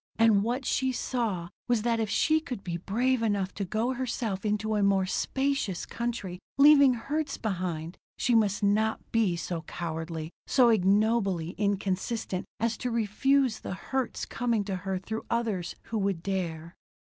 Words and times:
And 0.17 0.41
what 0.41 0.65
she 0.65 0.91
saw 0.91 1.49
was 1.67 1.83
that 1.83 1.99
if 1.99 2.09
she 2.09 2.39
could 2.39 2.63
be 2.63 2.75
brave 2.77 3.21
enough 3.21 3.53
to 3.53 3.63
go 3.63 3.93
herself 3.93 4.43
into 4.43 4.73
a 4.73 4.81
more 4.81 5.05
spacious 5.05 5.85
country, 5.85 6.39
leaving 6.57 6.95
hurts 6.95 7.37
behind, 7.37 7.99
she 8.17 8.33
must 8.33 8.63
not 8.63 9.11
be 9.11 9.35
so 9.35 9.61
cowardly, 9.61 10.31
so 10.47 10.69
ignobly 10.69 11.51
inconsistent 11.51 12.45
as 12.59 12.77
to 12.77 12.89
refuse 12.89 13.59
the 13.59 13.75
hurts 13.75 14.25
coming 14.25 14.63
to 14.63 14.77
her 14.77 14.97
through 14.97 15.27
others 15.29 15.75
who 15.89 15.99
would 15.99 16.23
dare. 16.23 16.73